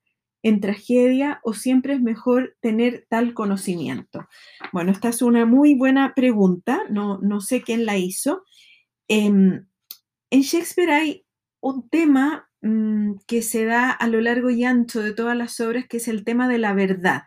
en 0.47 0.61
tragedia 0.61 1.41
o 1.43 1.53
siempre 1.53 1.93
es 1.93 2.01
mejor 2.01 2.55
tener 2.61 3.05
tal 3.09 3.33
conocimiento? 3.33 4.27
Bueno, 4.71 4.91
esta 4.91 5.09
es 5.09 5.21
una 5.21 5.45
muy 5.45 5.75
buena 5.75 6.13
pregunta, 6.15 6.83
no, 6.89 7.19
no 7.19 7.41
sé 7.41 7.61
quién 7.61 7.85
la 7.85 7.97
hizo. 7.97 8.43
Em, 9.09 9.67
en 10.29 10.41
Shakespeare 10.41 10.91
hay 10.91 11.25
un 11.59 11.89
tema 11.89 12.49
mm, 12.61 13.15
que 13.27 13.41
se 13.41 13.65
da 13.65 13.91
a 13.91 14.07
lo 14.07 14.21
largo 14.21 14.49
y 14.49 14.63
ancho 14.63 15.01
de 15.01 15.13
todas 15.13 15.35
las 15.35 15.59
obras, 15.59 15.85
que 15.87 15.97
es 15.97 16.07
el 16.07 16.23
tema 16.23 16.47
de 16.47 16.59
la 16.59 16.73
verdad. 16.73 17.23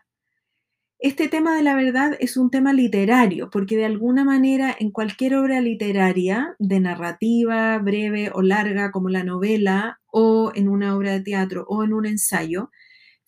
Este 0.98 1.28
tema 1.28 1.54
de 1.56 1.62
la 1.62 1.74
verdad 1.74 2.16
es 2.20 2.36
un 2.36 2.50
tema 2.50 2.72
literario, 2.72 3.50
porque 3.50 3.76
de 3.76 3.86
alguna 3.86 4.24
manera 4.24 4.74
en 4.78 4.90
cualquier 4.90 5.34
obra 5.34 5.60
literaria, 5.60 6.56
de 6.58 6.80
narrativa, 6.80 7.78
breve 7.78 8.30
o 8.34 8.42
larga, 8.42 8.90
como 8.90 9.08
la 9.10 9.24
novela, 9.24 10.00
o 10.06 10.52
en 10.54 10.68
una 10.68 10.96
obra 10.96 11.12
de 11.12 11.20
teatro 11.20 11.64
o 11.68 11.84
en 11.84 11.92
un 11.92 12.06
ensayo, 12.06 12.70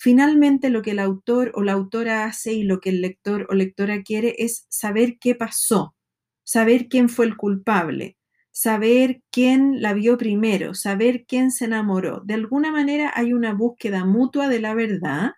Finalmente, 0.02 0.68
lo 0.68 0.82
que 0.82 0.90
el 0.90 0.98
autor 0.98 1.52
o 1.54 1.62
la 1.62 1.74
autora 1.74 2.24
hace 2.24 2.52
y 2.54 2.64
lo 2.64 2.80
que 2.80 2.90
el 2.90 3.02
lector 3.02 3.46
o 3.48 3.54
lectora 3.54 4.02
quiere 4.02 4.34
es 4.36 4.66
saber 4.68 5.16
qué 5.20 5.36
pasó, 5.36 5.94
saber 6.42 6.88
quién 6.88 7.08
fue 7.08 7.24
el 7.26 7.36
culpable, 7.36 8.16
saber 8.50 9.22
quién 9.30 9.80
la 9.80 9.94
vio 9.94 10.18
primero, 10.18 10.74
saber 10.74 11.24
quién 11.28 11.52
se 11.52 11.66
enamoró. 11.66 12.20
De 12.24 12.34
alguna 12.34 12.72
manera 12.72 13.12
hay 13.14 13.32
una 13.32 13.54
búsqueda 13.54 14.04
mutua 14.04 14.48
de 14.48 14.58
la 14.58 14.74
verdad 14.74 15.34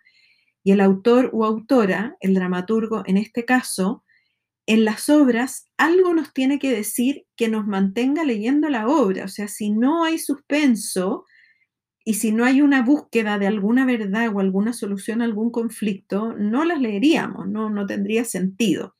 y 0.63 0.71
el 0.71 0.81
autor 0.81 1.29
o 1.31 1.45
autora, 1.45 2.17
el 2.19 2.33
dramaturgo 2.33 3.03
en 3.05 3.17
este 3.17 3.45
caso, 3.45 4.03
en 4.65 4.83
las 4.83 5.09
obras 5.09 5.69
algo 5.77 6.15
nos 6.15 6.33
tiene 6.33 6.57
que 6.57 6.71
decir 6.71 7.27
que 7.35 7.49
nos 7.49 7.67
mantenga 7.67 8.23
leyendo 8.23 8.67
la 8.69 8.87
obra. 8.87 9.25
O 9.25 9.27
sea, 9.27 9.47
si 9.47 9.69
no 9.69 10.05
hay 10.05 10.17
suspenso, 10.17 11.23
y 12.07 12.13
si 12.13 12.31
no 12.31 12.45
hay 12.45 12.61
una 12.61 12.83
búsqueda 12.83 13.39
de 13.39 13.47
alguna 13.47 13.83
verdad 13.83 14.29
o 14.33 14.39
alguna 14.39 14.73
solución 14.73 15.21
a 15.21 15.25
algún 15.25 15.51
conflicto, 15.51 16.33
no 16.37 16.63
las 16.63 16.79
leeríamos, 16.79 17.47
no, 17.49 17.71
no 17.71 17.87
tendría 17.87 18.23
sentido. 18.25 18.95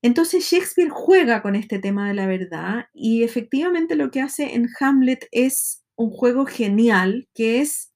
Entonces 0.00 0.44
Shakespeare 0.44 0.88
juega 0.88 1.42
con 1.42 1.54
este 1.54 1.78
tema 1.78 2.08
de 2.08 2.14
la 2.14 2.26
verdad 2.26 2.86
y 2.94 3.22
efectivamente 3.22 3.94
lo 3.94 4.10
que 4.10 4.22
hace 4.22 4.54
en 4.54 4.68
Hamlet 4.80 5.28
es 5.30 5.84
un 5.94 6.10
juego 6.10 6.46
genial 6.46 7.28
que 7.34 7.60
es 7.60 7.92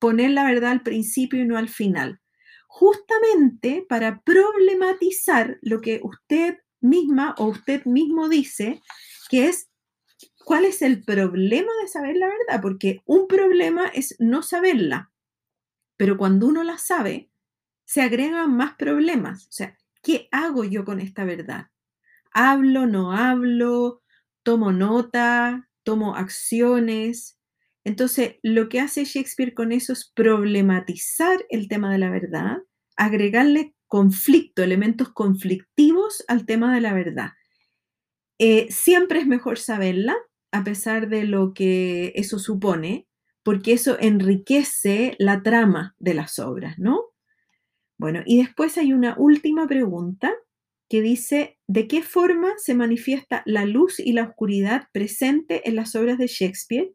poner 0.00 0.32
la 0.32 0.44
verdad 0.44 0.72
al 0.72 0.82
principio 0.82 1.40
y 1.40 1.46
no 1.46 1.56
al 1.56 1.68
final, 1.68 2.20
justamente 2.66 3.86
para 3.88 4.22
problematizar 4.22 5.56
lo 5.62 5.80
que 5.80 6.00
usted 6.02 6.56
misma 6.80 7.34
o 7.38 7.46
usted 7.46 7.84
mismo 7.84 8.28
dice, 8.28 8.82
que 9.30 9.46
es 9.46 9.68
cuál 10.46 10.64
es 10.64 10.80
el 10.80 11.02
problema 11.02 11.72
de 11.82 11.88
saber 11.88 12.16
la 12.16 12.28
verdad, 12.28 12.62
porque 12.62 13.02
un 13.04 13.26
problema 13.26 13.88
es 13.88 14.14
no 14.20 14.42
saberla, 14.42 15.10
pero 15.96 16.16
cuando 16.16 16.46
uno 16.46 16.62
la 16.62 16.78
sabe, 16.78 17.30
se 17.84 18.00
agregan 18.00 18.56
más 18.56 18.76
problemas. 18.76 19.48
O 19.48 19.52
sea, 19.52 19.76
¿qué 20.04 20.28
hago 20.30 20.62
yo 20.62 20.84
con 20.84 21.00
esta 21.00 21.24
verdad? 21.24 21.66
¿Hablo, 22.30 22.86
no 22.86 23.10
hablo? 23.10 24.04
¿Tomo 24.44 24.70
nota? 24.70 25.68
¿Tomo 25.82 26.14
acciones? 26.14 27.40
Entonces, 27.82 28.36
lo 28.44 28.68
que 28.68 28.78
hace 28.78 29.04
Shakespeare 29.04 29.52
con 29.52 29.72
eso 29.72 29.92
es 29.92 30.12
problematizar 30.14 31.44
el 31.50 31.66
tema 31.66 31.90
de 31.90 31.98
la 31.98 32.10
verdad, 32.10 32.58
agregarle 32.96 33.74
conflicto, 33.88 34.62
elementos 34.62 35.08
conflictivos 35.08 36.24
al 36.28 36.46
tema 36.46 36.72
de 36.72 36.82
la 36.82 36.94
verdad. 36.94 37.30
Eh, 38.38 38.68
siempre 38.70 39.18
es 39.18 39.26
mejor 39.26 39.58
saberla, 39.58 40.16
a 40.56 40.64
pesar 40.64 41.10
de 41.10 41.24
lo 41.24 41.52
que 41.52 42.12
eso 42.14 42.38
supone, 42.38 43.06
porque 43.42 43.74
eso 43.74 43.98
enriquece 44.00 45.14
la 45.18 45.42
trama 45.42 45.94
de 45.98 46.14
las 46.14 46.38
obras, 46.38 46.78
¿no? 46.78 47.12
Bueno, 47.98 48.22
y 48.24 48.38
después 48.38 48.78
hay 48.78 48.94
una 48.94 49.14
última 49.18 49.66
pregunta 49.68 50.32
que 50.88 51.02
dice, 51.02 51.58
¿de 51.66 51.86
qué 51.88 52.00
forma 52.02 52.54
se 52.56 52.74
manifiesta 52.74 53.42
la 53.44 53.66
luz 53.66 54.00
y 54.00 54.14
la 54.14 54.24
oscuridad 54.24 54.88
presente 54.92 55.68
en 55.68 55.76
las 55.76 55.94
obras 55.94 56.16
de 56.16 56.26
Shakespeare? 56.26 56.90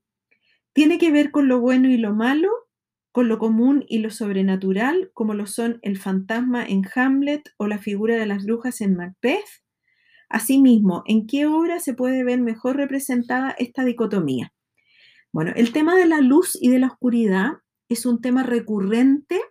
¿Tiene 0.74 0.98
que 0.98 1.12
ver 1.12 1.30
con 1.30 1.48
lo 1.48 1.60
bueno 1.60 1.88
y 1.88 1.98
lo 1.98 2.16
malo, 2.16 2.50
con 3.12 3.28
lo 3.28 3.38
común 3.38 3.86
y 3.88 4.00
lo 4.00 4.10
sobrenatural, 4.10 5.12
como 5.14 5.36
lo 5.36 5.46
son 5.46 5.78
el 5.84 6.00
fantasma 6.00 6.66
en 6.66 6.82
Hamlet 6.96 7.44
o 7.58 7.68
la 7.68 7.78
figura 7.78 8.16
de 8.16 8.26
las 8.26 8.44
brujas 8.44 8.82
en 8.82 8.96
Macbeth? 8.96 9.62
Asimismo, 10.32 11.04
¿en 11.06 11.28
qué 11.28 11.46
obra 11.46 11.80
se 11.80 11.94
puede 11.94 12.24
ver 12.24 12.40
mejor 12.40 12.78
representada 12.78 13.52
esta 13.52 13.84
dicotomía? 13.84 14.54
Bueno, 15.34 15.52
el 15.56 15.74
tema 15.74 15.96
de 15.96 16.06
la 16.06 16.22
luz 16.22 16.58
y 16.60 16.70
de 16.70 16.80
la 16.80 16.88
oscuridad 16.88 17.54
es 17.90 18.06
un 18.06 18.22
tema 18.22 18.44
recurrente 18.44 19.42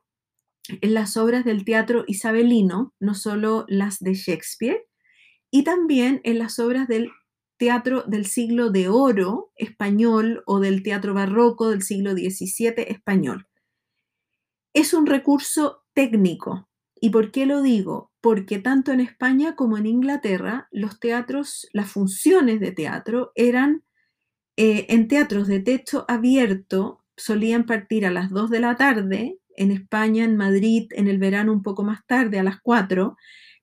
en 0.68 0.94
las 0.94 1.18
obras 1.18 1.44
del 1.44 1.64
teatro 1.64 2.04
isabelino, 2.06 2.94
no 2.98 3.14
solo 3.14 3.66
las 3.68 3.98
de 3.98 4.14
Shakespeare, 4.14 4.86
y 5.50 5.64
también 5.64 6.22
en 6.24 6.38
las 6.38 6.58
obras 6.58 6.88
del 6.88 7.10
teatro 7.58 8.04
del 8.06 8.24
siglo 8.24 8.70
de 8.70 8.88
oro 8.88 9.52
español 9.56 10.42
o 10.46 10.60
del 10.60 10.82
teatro 10.82 11.12
barroco 11.12 11.68
del 11.68 11.82
siglo 11.82 12.12
XVII 12.12 12.72
español. 12.88 13.48
Es 14.72 14.94
un 14.94 15.06
recurso 15.06 15.84
técnico. 15.92 16.69
¿Y 17.00 17.10
por 17.10 17.32
qué 17.32 17.46
lo 17.46 17.62
digo? 17.62 18.12
Porque 18.20 18.58
tanto 18.58 18.92
en 18.92 19.00
España 19.00 19.56
como 19.56 19.78
en 19.78 19.86
Inglaterra 19.86 20.68
los 20.70 21.00
teatros, 21.00 21.66
las 21.72 21.90
funciones 21.90 22.60
de 22.60 22.72
teatro 22.72 23.32
eran 23.34 23.84
eh, 24.56 24.86
en 24.90 25.08
teatros 25.08 25.48
de 25.48 25.60
techo 25.60 26.04
abierto, 26.08 27.02
solían 27.16 27.64
partir 27.64 28.04
a 28.04 28.10
las 28.10 28.30
2 28.30 28.50
de 28.50 28.60
la 28.60 28.76
tarde 28.76 29.38
en 29.56 29.70
España, 29.70 30.24
en 30.24 30.36
Madrid, 30.36 30.88
en 30.92 31.08
el 31.08 31.18
verano 31.18 31.52
un 31.52 31.62
poco 31.62 31.82
más 31.82 32.06
tarde, 32.06 32.38
a 32.38 32.42
las 32.42 32.60
4, 32.62 33.16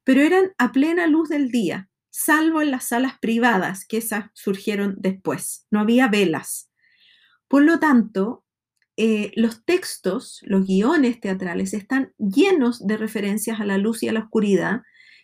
pero 0.03 0.21
eran 0.21 0.53
a 0.57 0.71
plena 0.71 1.05
luz 1.07 1.29
del 1.29 1.49
día, 1.49 1.89
salvo 2.09 2.61
en 2.61 2.71
las 2.71 2.85
salas 2.85 3.19
privadas, 3.19 3.85
que 3.85 3.97
esas 3.97 4.25
surgieron 4.33 4.95
después. 4.97 5.65
No 5.69 5.79
había 5.79 6.07
velas. 6.07 6.71
Por 7.47 7.63
lo 7.63 7.79
tanto, 7.79 8.43
eh, 8.99 9.31
los 9.35 9.63
textos, 9.63 10.41
los 10.41 10.65
guiones 10.65 11.19
teatrales 11.19 11.75
están 11.75 12.13
llenos 12.17 12.85
de 12.85 12.97
referencias 12.97 13.59
a 13.59 13.65
la 13.65 13.77
luz 13.77 14.01
y 14.01 14.09
a 14.09 14.13
la 14.13 14.21
oscuridad, 14.21 14.81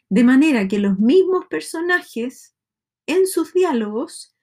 de 0.09 0.23
manera 0.23 0.67
que 0.67 0.77
los 0.77 0.99
mismos 0.99 1.45
personajes 1.49 2.53
en 3.07 3.25
sus 3.25 3.51
diálogos 3.51 4.36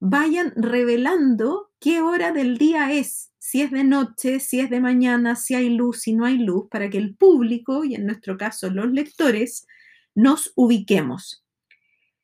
vayan 0.00 0.54
revelando 0.56 1.70
qué 1.80 2.00
hora 2.00 2.32
del 2.32 2.56
día 2.56 2.90
es, 2.92 3.30
si 3.38 3.60
es 3.60 3.70
de 3.70 3.84
noche, 3.84 4.40
si 4.40 4.60
es 4.60 4.70
de 4.70 4.80
mañana, 4.80 5.36
si 5.36 5.54
hay 5.54 5.68
luz, 5.68 6.00
si 6.00 6.14
no 6.14 6.24
hay 6.24 6.38
luz, 6.38 6.68
para 6.70 6.88
que 6.88 6.96
el 6.96 7.14
público, 7.14 7.84
y 7.84 7.94
en 7.94 8.06
nuestro 8.06 8.38
caso 8.38 8.70
los 8.70 8.90
lectores, 8.90 9.66
nos 10.14 10.52
ubiquemos. 10.56 11.44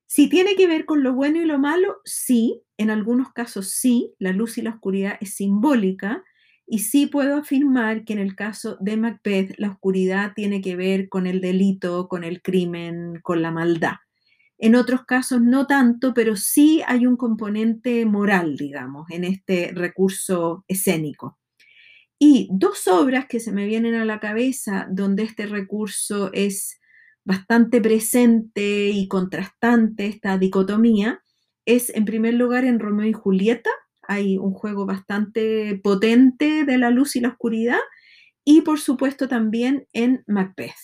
Si 0.07 0.31
tiene 0.31 0.57
que 0.57 0.66
ver 0.66 0.87
con 0.87 1.03
lo 1.03 1.12
bueno 1.12 1.42
y 1.42 1.44
lo 1.44 1.59
malo, 1.59 2.00
sí, 2.05 2.62
en 2.79 2.88
algunos 2.88 3.33
casos 3.33 3.68
sí, 3.68 4.14
la 4.18 4.33
luz 4.33 4.57
y 4.57 4.62
la 4.62 4.70
oscuridad 4.70 5.18
es 5.20 5.35
simbólica, 5.35 6.24
y 6.66 6.79
sí 6.81 7.07
puedo 7.07 7.37
afirmar 7.37 8.05
que 8.05 8.14
en 8.14 8.18
el 8.18 8.35
caso 8.35 8.77
de 8.81 8.96
Macbeth 8.96 9.55
la 9.59 9.70
oscuridad 9.70 10.33
tiene 10.35 10.61
que 10.61 10.77
ver 10.77 11.09
con 11.09 11.27
el 11.27 11.40
delito, 11.40 12.09
con 12.09 12.24
el 12.24 12.42
crimen, 12.42 13.20
con 13.22 13.42
la 13.42 13.50
maldad. 13.50 13.96
En 14.59 14.77
otros 14.77 15.05
casos 15.05 15.42
no 15.42 15.66
tanto, 15.66 16.14
pero 16.14 16.37
sí 16.37 16.83
hay 16.87 17.07
un 17.07 17.16
componente 17.16 18.07
moral, 18.07 18.57
digamos, 18.57 19.11
en 19.11 19.24
este 19.24 19.72
recurso 19.74 20.64
escénico. 20.68 21.38
Y 22.18 22.48
dos 22.50 22.87
obras 22.88 23.27
que 23.27 23.40
se 23.40 23.53
me 23.53 23.66
vienen 23.66 23.94
a 23.94 24.05
la 24.05 24.20
cabeza 24.20 24.87
donde 24.90 25.24
este 25.24 25.46
recurso 25.46 26.31
es 26.33 26.81
bastante 27.24 27.81
presente 27.81 28.90
y 28.90 29.09
contrastante, 29.09 30.07
esta 30.07 30.38
dicotomía, 30.38 31.20
es 31.66 31.90
en 31.90 32.05
primer 32.05 32.35
lugar 32.35 32.64
en 32.64 32.79
Romeo 32.79 33.09
y 33.09 33.12
Julieta, 33.12 33.70
hay 34.09 34.38
un 34.38 34.53
juego 34.53 34.87
bastante 34.87 35.81
potente 35.83 36.64
de 36.64 36.79
la 36.79 36.90
luz 36.90 37.17
y 37.17 37.21
la 37.21 37.29
oscuridad, 37.29 37.81
y 38.45 38.62
por 38.62 38.81
supuesto 38.81 39.29
también 39.29 39.87
en 39.93 40.25
Macbeth. 40.27 40.75